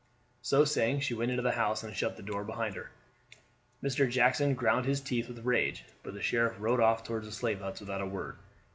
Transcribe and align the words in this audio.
So 0.41 0.65
saying 0.65 1.01
she 1.01 1.13
went 1.13 1.29
into 1.29 1.43
the 1.43 1.51
house 1.51 1.83
and 1.83 1.95
shut 1.95 2.17
the 2.17 2.23
door 2.23 2.43
behind 2.43 2.73
her. 2.75 2.89
Mr. 3.83 4.09
Jackson 4.09 4.55
ground 4.55 4.87
his 4.87 4.99
teeth 4.99 5.27
with 5.27 5.45
rage, 5.45 5.85
but 6.01 6.15
the 6.15 6.23
sheriff 6.23 6.55
rode 6.57 6.79
off 6.81 7.03
toward 7.03 7.23
the 7.23 7.31
slave 7.31 7.59
huts 7.59 7.81
without 7.81 8.01
a 8.01 8.07
word. 8.07 8.37